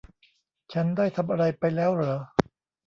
[0.73, 2.15] ฉันได้ทำอะไรไปแล้วหรอ